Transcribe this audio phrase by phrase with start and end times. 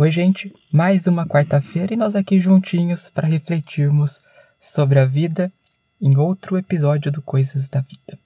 [0.00, 4.22] Oi, gente, mais uma quarta-feira e nós aqui juntinhos para refletirmos
[4.60, 5.52] sobre a vida
[6.00, 8.16] em outro episódio do Coisas da Vida.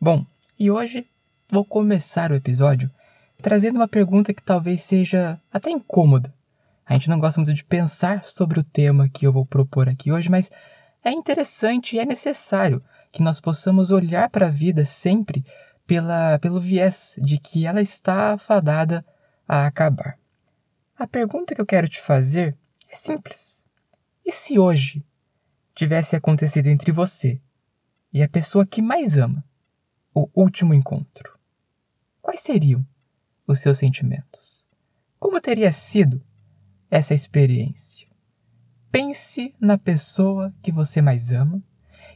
[0.00, 0.24] Bom,
[0.56, 1.04] e hoje
[1.50, 2.88] vou começar o episódio
[3.42, 6.32] trazendo uma pergunta que talvez seja até incômoda.
[6.86, 10.12] A gente não gosta muito de pensar sobre o tema que eu vou propor aqui
[10.12, 10.52] hoje, mas
[11.02, 12.80] é interessante e é necessário
[13.10, 15.44] que nós possamos olhar para a vida sempre
[15.84, 19.04] pela, pelo viés de que ela está fadada
[19.48, 20.16] a acabar.
[20.98, 22.58] A pergunta que eu quero te fazer
[22.90, 23.64] é simples.
[24.26, 25.06] E se hoje
[25.72, 27.40] tivesse acontecido entre você
[28.12, 29.44] e a pessoa que mais ama
[30.12, 31.38] o último encontro?
[32.20, 32.84] Quais seriam
[33.46, 34.66] os seus sentimentos?
[35.20, 36.20] Como teria sido
[36.90, 38.08] essa experiência?
[38.90, 41.62] Pense na pessoa que você mais ama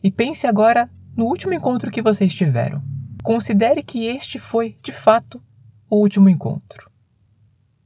[0.03, 2.83] e pense agora no último encontro que vocês tiveram.
[3.23, 5.41] Considere que este foi, de fato,
[5.89, 6.91] o último encontro.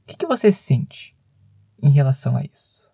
[0.07, 1.13] O que, que você sente
[1.83, 2.89] em relação a isso?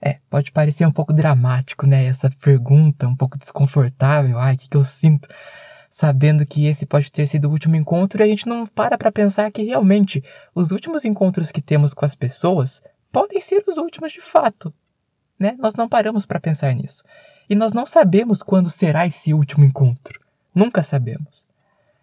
[0.00, 2.04] É, pode parecer um pouco dramático, né?
[2.04, 4.38] Essa pergunta, um pouco desconfortável.
[4.38, 5.28] Ai, o que, que eu sinto?
[5.90, 9.10] sabendo que esse pode ter sido o último encontro e a gente não para para
[9.10, 10.22] pensar que realmente
[10.54, 12.80] os últimos encontros que temos com as pessoas
[13.10, 14.72] podem ser os últimos de fato.
[15.38, 15.56] Né?
[15.58, 17.04] Nós não paramos para pensar nisso.
[17.48, 20.20] E nós não sabemos quando será esse último encontro.
[20.54, 21.46] Nunca sabemos.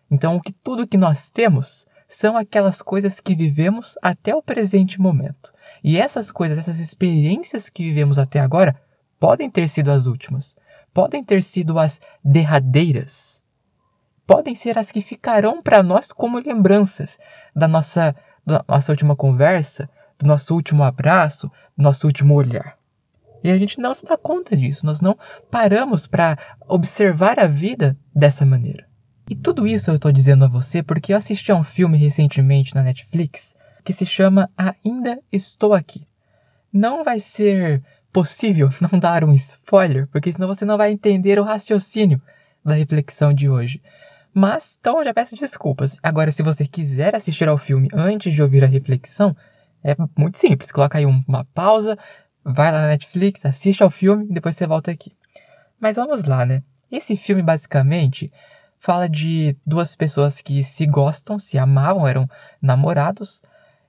[0.10, 5.02] Então, o que tudo que nós temos são aquelas coisas que vivemos até o presente
[5.02, 5.54] momento.
[5.84, 8.80] E essas coisas, essas experiências que vivemos até agora,
[9.20, 10.56] podem ter sido as últimas,
[10.94, 13.42] podem ter sido as derradeiras
[14.26, 17.20] podem ser as que ficarão para nós como lembranças
[17.56, 22.78] da nossa, da nossa última conversa, do nosso último abraço, do nosso último olhar.
[23.46, 25.16] E a gente não se dá conta disso, nós não
[25.52, 26.36] paramos para
[26.68, 28.88] observar a vida dessa maneira.
[29.30, 32.74] E tudo isso eu estou dizendo a você porque eu assisti a um filme recentemente
[32.74, 36.08] na Netflix que se chama Ainda Estou Aqui.
[36.74, 41.44] Não vai ser possível não dar um spoiler, porque senão você não vai entender o
[41.44, 42.20] raciocínio
[42.64, 43.80] da reflexão de hoje.
[44.34, 46.00] Mas, então eu já peço desculpas.
[46.02, 49.38] Agora, se você quiser assistir ao filme antes de ouvir a reflexão,
[49.84, 50.72] é muito simples.
[50.72, 51.96] Coloca aí uma pausa,
[52.46, 55.12] vai lá na Netflix, assiste ao filme e depois você volta aqui.
[55.80, 56.62] Mas vamos lá, né?
[56.92, 58.32] Esse filme basicamente
[58.78, 62.30] fala de duas pessoas que se gostam, se amavam, eram
[62.62, 63.42] namorados,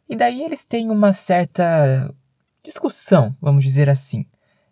[0.08, 2.10] e daí eles têm uma certa
[2.64, 4.24] discussão, vamos dizer assim,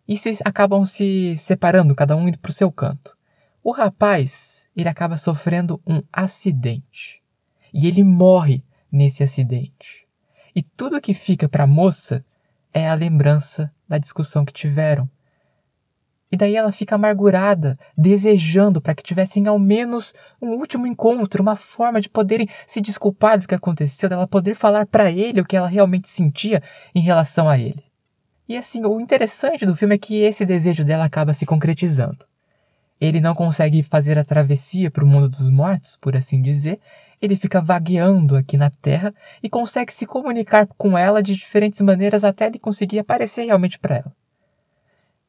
[0.08, 3.16] e se, acabam se separando, cada um indo para o seu canto.
[3.62, 7.22] O rapaz ele acaba sofrendo um acidente.
[7.72, 10.06] E ele morre nesse acidente.
[10.54, 12.24] E tudo que fica para a moça
[12.74, 15.08] é a lembrança da discussão que tiveram.
[16.30, 20.12] E daí ela fica amargurada, desejando para que tivessem ao menos
[20.42, 24.84] um último encontro, uma forma de poderem se desculpar do que aconteceu, dela poder falar
[24.86, 26.60] para ele o que ela realmente sentia
[26.92, 27.84] em relação a ele.
[28.48, 32.26] E assim, o interessante do filme é que esse desejo dela acaba se concretizando
[33.00, 36.80] ele não consegue fazer a travessia para o mundo dos mortos, por assim dizer,
[37.20, 42.24] ele fica vagueando aqui na Terra e consegue se comunicar com ela de diferentes maneiras
[42.24, 44.12] até ele conseguir aparecer realmente para ela.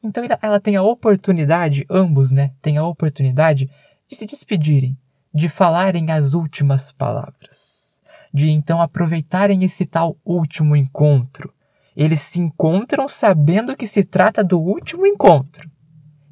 [0.03, 3.69] Então ela tem a oportunidade, ambos, né, têm a oportunidade
[4.07, 4.95] de se despedirem,
[5.33, 7.99] de falarem as últimas palavras,
[8.31, 11.51] de então aproveitarem esse tal último encontro.
[11.95, 15.71] Eles se encontram sabendo que se trata do último encontro.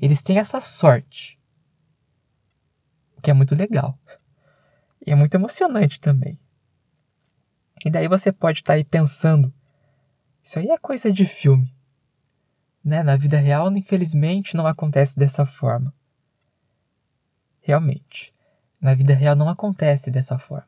[0.03, 1.39] Eles têm essa sorte.
[3.15, 3.97] O que é muito legal.
[5.07, 6.37] E é muito emocionante também.
[7.85, 9.53] E daí você pode estar tá aí pensando:
[10.43, 11.73] isso aí é coisa de filme.
[12.83, 13.01] Né?
[13.01, 15.93] Na vida real, infelizmente, não acontece dessa forma.
[17.61, 18.33] Realmente,
[18.81, 20.67] na vida real não acontece dessa forma.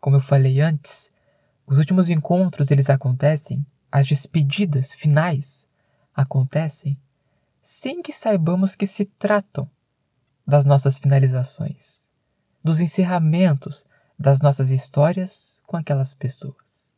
[0.00, 1.12] Como eu falei antes,
[1.64, 5.68] os últimos encontros eles acontecem, as despedidas finais
[6.12, 6.98] acontecem
[7.64, 9.68] sem que saibamos que se tratam
[10.46, 12.10] das nossas finalizações,
[12.62, 13.86] dos encerramentos
[14.18, 16.90] das nossas histórias com aquelas pessoas.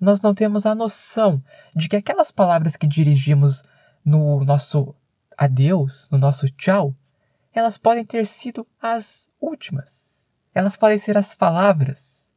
[0.00, 1.42] Nós não temos a noção
[1.74, 3.64] de que aquelas palavras que dirigimos
[4.04, 4.94] no nosso
[5.36, 6.94] adeus, no nosso tchau,
[7.52, 10.24] elas podem ter sido as últimas.
[10.54, 12.30] Elas podem ser as palavras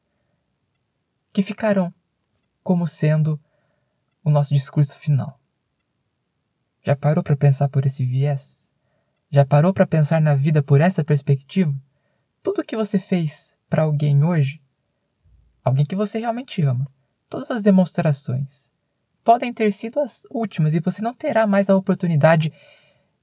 [1.32, 1.94] que ficarão
[2.64, 3.40] como sendo
[4.24, 5.40] o nosso discurso final.
[6.88, 8.72] Já parou para pensar por esse viés?
[9.30, 11.76] Já parou para pensar na vida por essa perspectiva?
[12.42, 14.62] Tudo que você fez para alguém hoje,
[15.62, 16.88] alguém que você realmente ama,
[17.30, 18.72] todas as demonstrações
[19.22, 22.54] podem ter sido as últimas e você não terá mais a oportunidade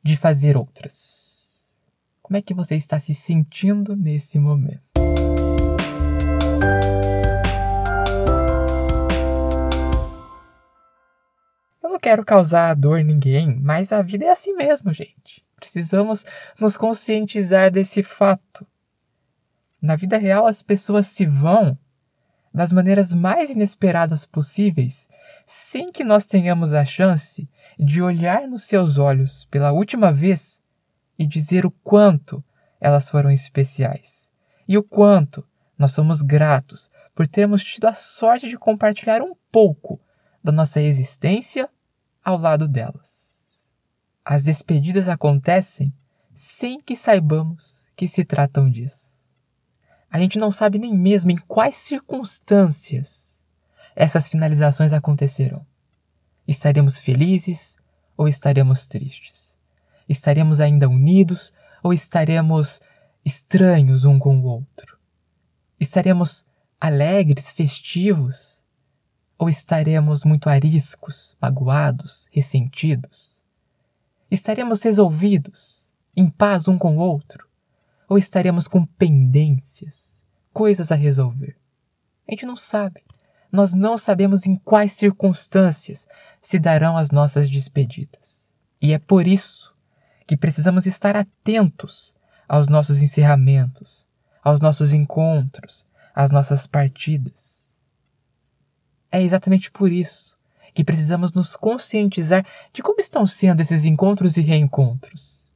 [0.03, 1.65] de fazer outras.
[2.21, 4.83] Como é que você está se sentindo nesse momento?
[12.05, 15.43] Quero causar dor em ninguém, mas a vida é assim mesmo, gente.
[15.57, 16.23] Precisamos
[16.61, 18.67] nos conscientizar desse fato.
[19.81, 21.79] Na vida real, as pessoas se vão
[22.53, 25.09] das maneiras mais inesperadas possíveis,
[25.47, 27.49] sem que nós tenhamos a chance
[27.79, 30.63] de olhar nos seus olhos pela última vez
[31.19, 32.45] e dizer o quanto
[32.79, 34.31] elas foram especiais
[34.69, 35.43] e o quanto
[35.79, 39.99] nós somos gratos por termos tido a sorte de compartilhar um pouco
[40.43, 41.67] da nossa existência
[42.25, 43.53] ao lado delas.
[44.25, 45.93] As despedidas acontecem
[46.35, 49.29] sem que saibamos que se tratam disso.
[50.11, 53.45] A gente não sabe nem mesmo em quais circunstâncias
[53.95, 55.65] essas finalizações acontecerão.
[56.49, 57.77] Estaremos felizes
[58.17, 59.57] ou estaremos tristes?
[60.09, 62.81] Estaremos ainda unidos ou estaremos
[63.25, 64.99] estranhos um com o outro?
[65.79, 66.47] Estaremos
[66.81, 68.64] alegres, festivos
[69.39, 73.43] ou estaremos muito ariscos, magoados, ressentidos?
[74.31, 77.47] Estaremos resolvidos, em paz um com o outro?
[78.09, 80.23] Ou estaremos com pendências,
[80.53, 81.57] coisas a resolver?
[82.29, 83.03] A gente não sabe.
[83.51, 86.07] Nós não sabemos em quais circunstâncias
[86.41, 88.53] se darão as nossas despedidas.
[88.81, 89.75] E é por isso
[90.27, 92.15] que precisamos estar atentos
[92.49, 94.07] aos nossos encerramentos,
[94.43, 97.64] aos nossos encontros, às nossas partidas.
[99.15, 100.37] É exatamente por isso
[100.75, 105.49] que precisamos nos conscientizar de como estão sendo esses encontros e reencontros.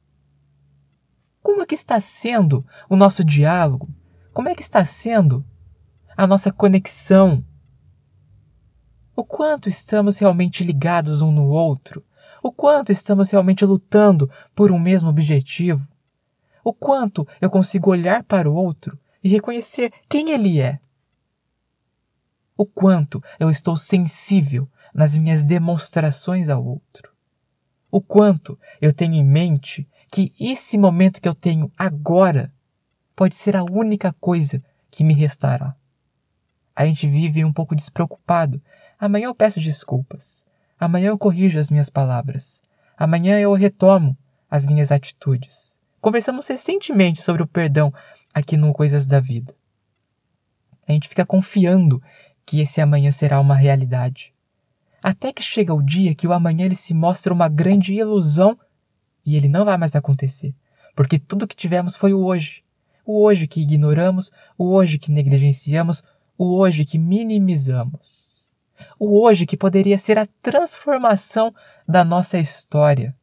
[1.43, 3.89] Como é que está sendo o nosso diálogo?
[4.33, 5.45] Como é que está sendo
[6.15, 7.43] a nossa conexão?
[9.13, 12.01] O quanto estamos realmente ligados um no outro?
[12.41, 15.85] O quanto estamos realmente lutando por um mesmo objetivo?
[16.63, 20.79] O quanto eu consigo olhar para o outro e reconhecer quem ele é?
[22.59, 27.09] O quanto eu estou sensível nas minhas demonstrações ao outro.
[27.89, 32.51] O quanto eu tenho em mente que esse momento que eu tenho agora
[33.15, 34.61] pode ser a única coisa
[34.91, 35.73] que me restará.
[36.75, 38.61] A gente vive um pouco despreocupado.
[38.99, 40.43] Amanhã eu peço desculpas.
[40.77, 42.61] Amanhã eu corrijo as minhas palavras.
[42.97, 44.17] Amanhã eu retomo
[44.51, 45.79] as minhas atitudes.
[46.01, 47.93] Conversamos recentemente sobre o perdão
[48.33, 49.55] aqui no Coisas da Vida.
[50.85, 52.01] A gente fica confiando
[52.49, 54.33] que esse amanhã será uma realidade.
[55.03, 58.57] Até que chega o dia que o amanhã ele se mostra uma grande ilusão
[59.23, 60.55] e ele não vai mais acontecer,
[60.95, 62.63] porque tudo que tivemos foi o hoje.
[63.05, 66.01] O hoje que ignoramos, o hoje que negligenciamos,
[66.35, 68.47] o hoje que minimizamos.
[68.97, 71.53] O hoje que poderia ser a transformação
[71.87, 73.15] da nossa história.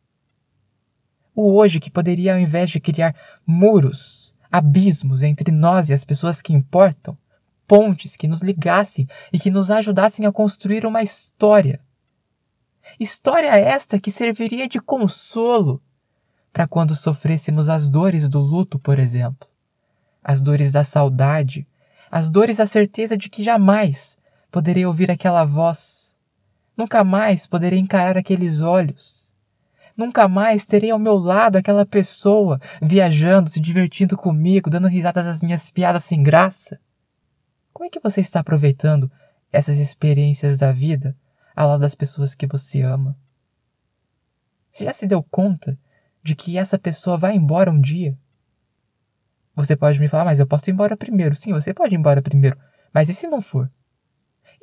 [1.34, 6.40] O hoje que poderia, ao invés de criar muros, abismos entre nós e as pessoas
[6.40, 7.18] que importam,
[7.66, 11.80] pontes que nos ligassem e que nos ajudassem a construir uma história.
[12.98, 15.82] História esta que serviria de consolo
[16.52, 19.46] para quando sofrêssemos as dores do luto, por exemplo,
[20.24, 21.66] as dores da saudade,
[22.10, 24.16] as dores da certeza de que jamais
[24.50, 26.16] poderei ouvir aquela voz,
[26.76, 29.26] nunca mais poderei encarar aqueles olhos.
[29.96, 35.40] Nunca mais terei ao meu lado aquela pessoa viajando, se divertindo comigo, dando risada das
[35.40, 36.78] minhas piadas sem graça.
[37.76, 39.12] Como é que você está aproveitando
[39.52, 41.14] essas experiências da vida
[41.54, 43.14] ao lado das pessoas que você ama?
[44.72, 45.78] Você já se deu conta
[46.22, 48.16] de que essa pessoa vai embora um dia?
[49.54, 51.36] Você pode me falar, mas eu posso ir embora primeiro.
[51.36, 52.58] Sim, você pode ir embora primeiro.
[52.94, 53.70] Mas e se não for?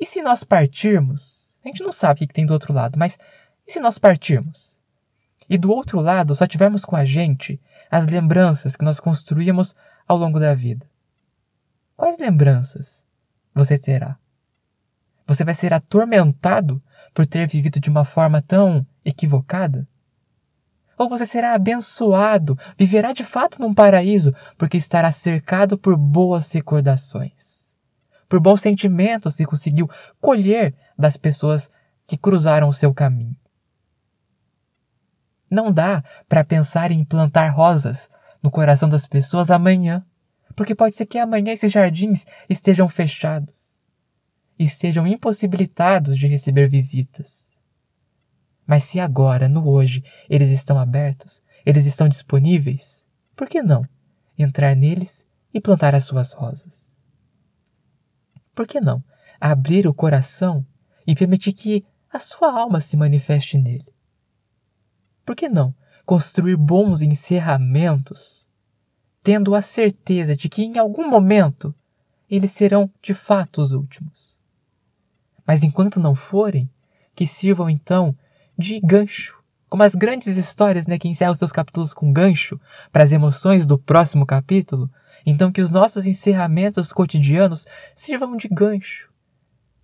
[0.00, 1.54] E se nós partirmos?
[1.64, 3.16] A gente não sabe o que tem do outro lado, mas
[3.64, 4.76] e se nós partirmos?
[5.48, 9.72] E do outro lado só tivermos com a gente as lembranças que nós construímos
[10.04, 10.84] ao longo da vida?
[11.96, 13.03] Quais lembranças
[13.54, 14.18] você terá?
[15.26, 16.82] Você vai ser atormentado
[17.14, 19.86] por ter vivido de uma forma tão equivocada?
[20.98, 27.72] Ou você será abençoado, viverá de fato num paraíso, porque estará cercado por boas recordações,
[28.28, 29.88] por bons sentimentos que conseguiu
[30.20, 31.70] colher das pessoas
[32.06, 33.36] que cruzaram o seu caminho.
[35.50, 38.10] Não dá para pensar em plantar rosas
[38.42, 40.04] no coração das pessoas amanhã
[40.54, 43.82] porque pode ser que amanhã esses jardins estejam fechados,
[44.58, 47.50] estejam impossibilitados de receber visitas.
[48.66, 53.04] Mas se agora, no hoje, eles estão abertos, eles estão disponíveis,
[53.36, 53.86] por que não
[54.38, 56.86] entrar neles e plantar as suas rosas?
[58.54, 59.02] Por que não
[59.40, 60.64] abrir o coração
[61.06, 63.92] e permitir que a sua alma se manifeste nele?
[65.24, 65.74] Por que não
[66.06, 68.43] construir bons encerramentos,
[69.24, 71.74] tendo a certeza de que em algum momento
[72.30, 74.38] eles serão de fato os últimos.
[75.46, 76.70] Mas enquanto não forem,
[77.14, 78.14] que sirvam então
[78.56, 79.36] de gancho,
[79.68, 82.60] como as grandes histórias né, que encerram seus capítulos com gancho
[82.92, 84.90] para as emoções do próximo capítulo,
[85.24, 87.66] então que os nossos encerramentos cotidianos
[87.96, 89.08] sirvam de gancho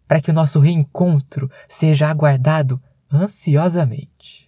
[0.07, 2.81] para que o nosso reencontro seja aguardado
[3.11, 4.45] ansiosamente.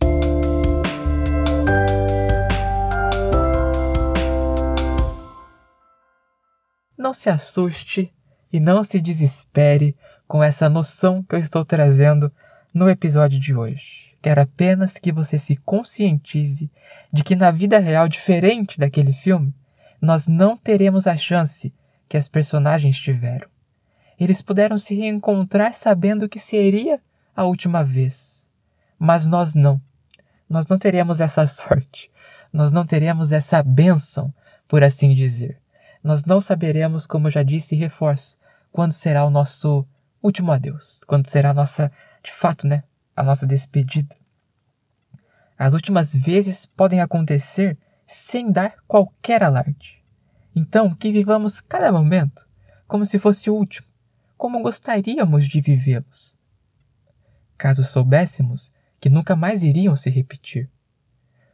[7.02, 8.12] Não se assuste
[8.52, 9.96] e não se desespere
[10.28, 12.30] com essa noção que eu estou trazendo
[12.72, 14.14] no episódio de hoje.
[14.22, 16.70] Quero apenas que você se conscientize
[17.12, 19.52] de que na vida real, diferente daquele filme,
[20.00, 21.74] nós não teremos a chance
[22.08, 23.48] que as personagens tiveram.
[24.16, 27.00] Eles puderam se reencontrar sabendo que seria
[27.34, 28.48] a última vez.
[28.96, 29.82] Mas nós não.
[30.48, 32.12] Nós não teremos essa sorte.
[32.52, 34.32] Nós não teremos essa bênção,
[34.68, 35.60] por assim dizer
[36.02, 38.38] nós não saberemos, como já disse e reforço,
[38.70, 39.86] quando será o nosso
[40.22, 41.92] último adeus, quando será a nossa,
[42.22, 42.82] de fato, né,
[43.14, 44.16] a nossa despedida.
[45.58, 50.02] As últimas vezes podem acontecer sem dar qualquer alarde.
[50.54, 52.46] Então, que vivamos cada momento
[52.86, 53.86] como se fosse o último,
[54.36, 56.36] como gostaríamos de vivê-los.
[57.56, 60.68] Caso soubéssemos que nunca mais iriam se repetir.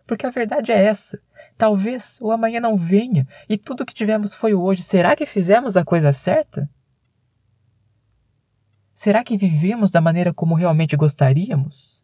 [0.06, 1.20] Porque a verdade é essa:
[1.58, 4.80] Talvez o amanhã não venha e tudo que tivemos foi o hoje.
[4.80, 6.70] Será que fizemos a coisa certa?
[8.94, 12.00] Será que vivemos da maneira como realmente gostaríamos?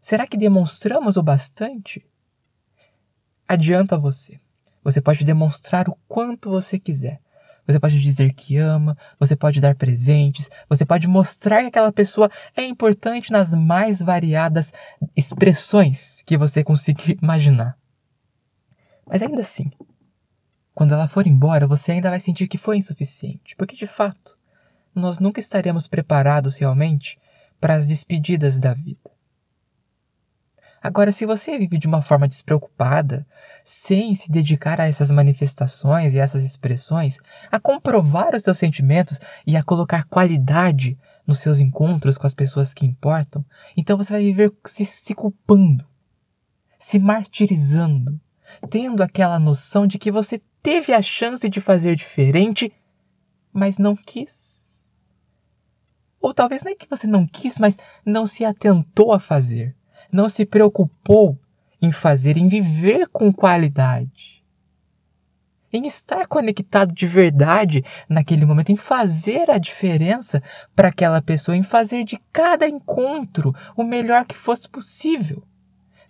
[0.00, 2.02] Será que demonstramos o bastante?
[3.46, 4.40] Adianta você.
[4.82, 7.20] Você pode demonstrar o quanto você quiser.
[7.66, 12.30] Você pode dizer que ama, você pode dar presentes, você pode mostrar que aquela pessoa
[12.56, 14.72] é importante nas mais variadas
[15.14, 17.76] expressões que você conseguir imaginar.
[19.06, 19.70] Mas ainda assim,
[20.74, 24.36] quando ela for embora, você ainda vai sentir que foi insuficiente, porque de fato,
[24.94, 27.18] nós nunca estaremos preparados realmente
[27.60, 29.10] para as despedidas da vida.
[30.82, 33.26] Agora, se você vive de uma forma despreocupada,
[33.64, 37.18] sem se dedicar a essas manifestações e essas expressões,
[37.50, 42.72] a comprovar os seus sentimentos e a colocar qualidade nos seus encontros com as pessoas
[42.72, 43.44] que importam,
[43.76, 45.84] então você vai viver se, se culpando,
[46.78, 48.20] se martirizando,
[48.70, 52.72] tendo aquela noção de que você teve a chance de fazer diferente,
[53.52, 54.84] mas não quis.
[56.20, 59.76] Ou talvez não é que você não quis, mas não se atentou a fazer,
[60.12, 61.38] não se preocupou
[61.80, 64.44] em fazer, em viver com qualidade,
[65.72, 70.42] em estar conectado de verdade naquele momento, em fazer a diferença
[70.74, 75.42] para aquela pessoa, em fazer de cada encontro o melhor que fosse possível.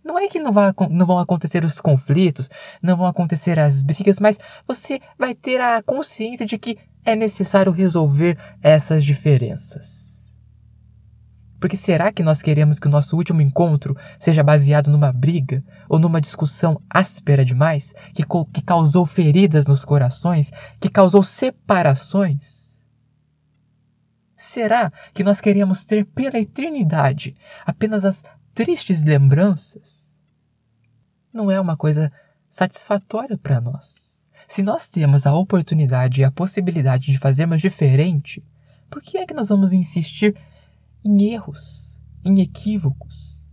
[0.07, 2.49] Não é que não, vai, não vão acontecer os conflitos,
[2.81, 7.73] não vão acontecer as brigas, mas você vai ter a consciência de que é necessário
[7.73, 10.33] resolver essas diferenças.
[11.59, 15.99] Porque será que nós queremos que o nosso último encontro seja baseado numa briga ou
[15.99, 18.23] numa discussão áspera demais, que,
[18.53, 22.79] que causou feridas nos corações, que causou separações?
[24.37, 27.35] Será que nós queremos ter pela eternidade
[27.67, 28.23] apenas as
[28.57, 30.11] tristes lembranças,
[31.31, 32.11] não é uma coisa
[32.49, 34.19] satisfatória para nós.
[34.49, 38.43] Se nós temos a oportunidade e a possibilidade de fazermos diferente,
[38.89, 40.35] por que é que nós vamos insistir
[41.05, 43.47] em erros, em equívocos?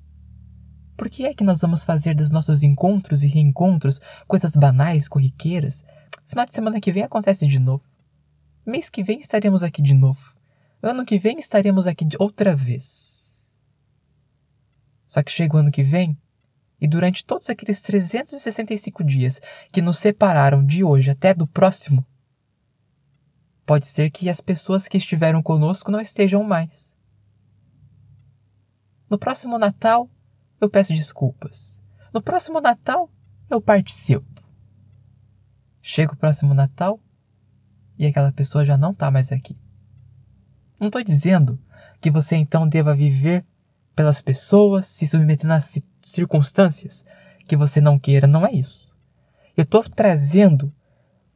[0.95, 5.83] Por que é que nós vamos fazer dos nossos encontros e reencontros coisas banais, corriqueiras?
[6.27, 7.83] Final de semana que vem acontece de novo.
[8.65, 10.33] Mês que vem estaremos aqui de novo.
[10.81, 13.02] Ano que vem estaremos aqui outra vez.
[15.13, 16.17] Só que chega o ano que vem,
[16.81, 19.39] e durante todos aqueles 365 dias
[19.71, 22.03] que nos separaram de hoje até do próximo,
[23.63, 26.97] pode ser que as pessoas que estiveram conosco não estejam mais.
[29.07, 30.09] No próximo Natal,
[30.59, 31.79] eu peço desculpas.
[32.11, 33.07] No próximo Natal,
[33.51, 34.41] eu participo.
[35.79, 36.99] Chega o próximo Natal
[37.99, 39.55] e aquela pessoa já não está mais aqui.
[40.79, 41.59] Não estou dizendo
[42.01, 43.45] que você então deva viver
[43.95, 45.61] pelas pessoas, se submetendo a
[46.01, 47.05] circunstâncias
[47.47, 48.27] que você não queira.
[48.27, 48.95] Não é isso.
[49.55, 50.73] Eu estou trazendo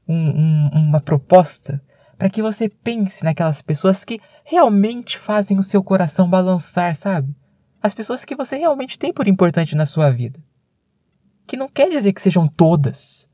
[0.07, 1.81] um, um, uma proposta
[2.17, 7.35] para que você pense naquelas pessoas que realmente fazem o seu coração balançar, sabe?
[7.81, 10.39] As pessoas que você realmente tem por importante na sua vida.
[11.45, 13.29] Que não quer dizer que sejam todas.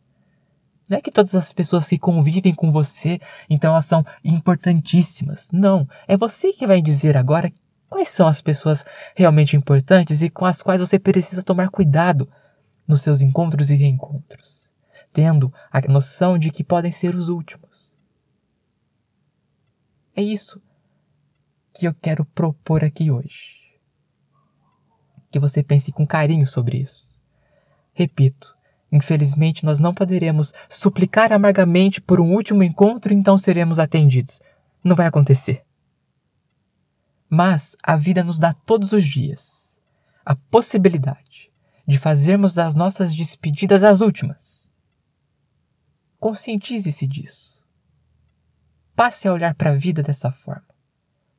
[0.88, 5.50] Não é que todas as pessoas que convivem com você, então elas são importantíssimas.
[5.52, 5.88] Não.
[6.08, 7.52] É você que vai dizer agora
[7.94, 8.84] quais são as pessoas
[9.16, 12.28] realmente importantes e com as quais você precisa tomar cuidado
[12.88, 14.68] nos seus encontros e reencontros,
[15.14, 17.94] tendo a noção de que podem ser os últimos.
[20.16, 20.60] É isso
[21.72, 23.62] que eu quero propor aqui hoje.
[25.30, 27.16] Que você pense com carinho sobre isso.
[27.94, 28.58] Repito,
[28.92, 34.42] infelizmente nós não poderemos suplicar amargamente por um último encontro então seremos atendidos.
[34.84, 35.64] Não vai acontecer.
[37.36, 39.82] Mas a vida nos dá todos os dias
[40.24, 41.52] a possibilidade
[41.88, 44.72] de fazermos das nossas despedidas as últimas.
[46.20, 47.68] Conscientize-se disso.
[48.96, 50.68] Passe a olhar para a vida dessa forma.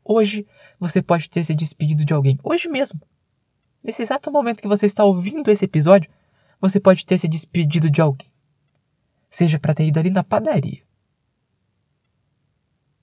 [0.05, 0.49] Hoje
[0.81, 3.01] você pode ter se despedido de alguém, hoje mesmo.
[3.81, 6.11] Nesse exato momento que você está ouvindo esse episódio,
[6.61, 8.33] você pode ter se despedido de alguém.
[9.31, 10.83] Seja para ter ido ali na padaria.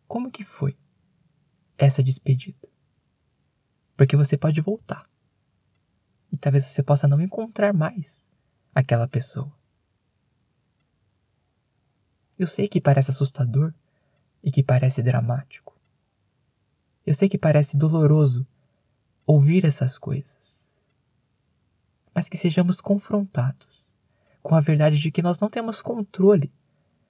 [0.09, 0.75] Como que foi
[1.77, 2.69] essa despedida?
[4.01, 5.07] Porque você pode voltar.
[6.31, 8.27] E talvez você possa não encontrar mais
[8.73, 9.53] aquela pessoa.
[12.35, 13.71] Eu sei que parece assustador
[14.43, 15.79] e que parece dramático.
[17.05, 18.43] Eu sei que parece doloroso
[19.23, 20.67] ouvir essas coisas,
[22.11, 23.87] mas que sejamos confrontados
[24.41, 26.51] com a verdade de que nós não temos controle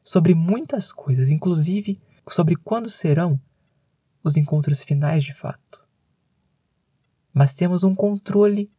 [0.03, 3.39] sobre muitas coisas, inclusive sobre quando serão
[4.21, 5.80] os encontros finais de fato.
[7.33, 8.69] Mas temos um controle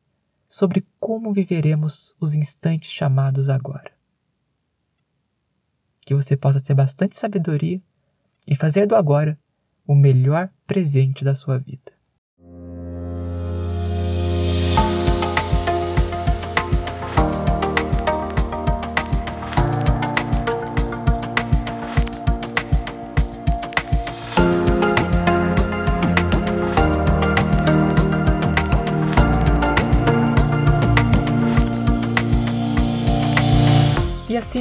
[0.48, 3.90] sobre como viveremos os instantes chamados agora.
[6.00, 7.80] Que você possa ter bastante sabedoria
[8.46, 9.38] e fazer do agora
[9.86, 11.81] o melhor presente da sua vida.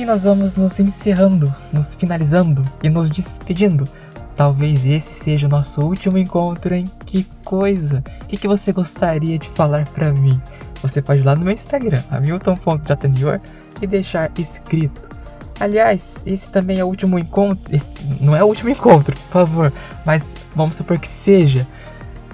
[0.02, 3.88] Assim nós vamos nos encerrando, nos finalizando e nos despedindo
[4.36, 6.86] Talvez esse seja o nosso último encontro, hein?
[7.06, 8.04] Que coisa!
[8.22, 10.42] O que, que você gostaria de falar para mim?
[10.82, 13.40] Você pode ir lá no meu Instagram, hamilton.janior,
[13.80, 15.10] e deixar escrito.
[15.60, 17.76] Aliás, esse também é o último encontro.
[17.76, 19.74] Esse não é o último encontro, por favor,
[20.06, 20.26] mas
[20.56, 21.68] vamos supor que seja.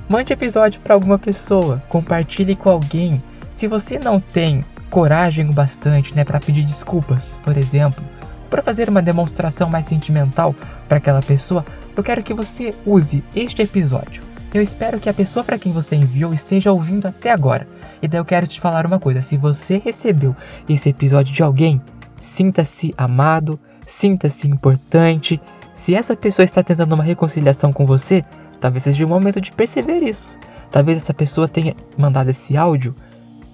[0.08, 3.22] Mande episódio para alguma pessoa, compartilhe com alguém.
[3.52, 8.04] Se você não tem coragem o bastante, né, para pedir desculpas, por exemplo,
[8.50, 10.56] para fazer uma demonstração mais sentimental
[10.88, 14.23] para aquela pessoa, eu quero que você use este episódio.
[14.54, 17.67] Eu espero que a pessoa para quem você enviou esteja ouvindo até agora.
[18.02, 20.36] E daí eu quero te falar uma coisa: se você recebeu
[20.69, 21.82] esse episódio de alguém,
[22.21, 25.39] sinta-se amado, sinta-se importante.
[25.73, 28.23] Se essa pessoa está tentando uma reconciliação com você,
[28.60, 30.38] talvez seja o momento de perceber isso.
[30.71, 32.95] Talvez essa pessoa tenha mandado esse áudio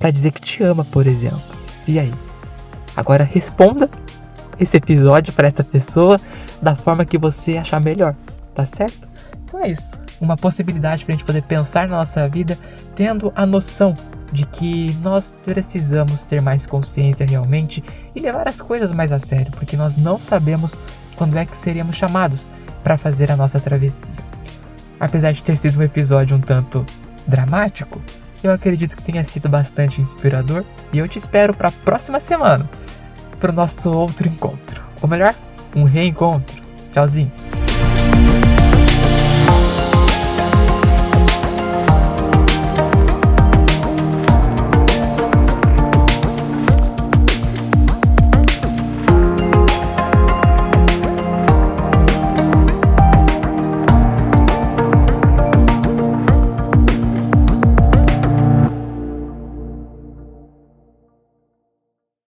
[0.03, 1.39] para dizer que te ama, por exemplo.
[1.87, 2.13] E aí?
[2.93, 3.89] Agora responda
[4.59, 6.19] esse episódio para essa pessoa
[6.61, 8.13] da forma que você achar melhor
[8.53, 9.07] tá certo?
[9.45, 9.91] Então é isso.
[10.19, 12.59] Uma possibilidade para a gente poder pensar na nossa vida
[12.97, 13.95] tendo a noção
[14.33, 17.81] de que nós precisamos ter mais consciência realmente
[18.13, 20.75] e levar as coisas mais a sério, porque nós não sabemos
[21.15, 22.45] quando é que seríamos chamados
[22.83, 24.11] para fazer a nossa travessia.
[24.99, 26.85] Apesar de ter sido um episódio um tanto
[27.25, 28.01] dramático,
[28.43, 32.69] eu acredito que tenha sido bastante inspirador e eu te espero para a próxima semana
[33.39, 35.35] para o nosso outro encontro, ou melhor,
[35.75, 36.61] um reencontro.
[36.93, 37.31] Tchauzinho.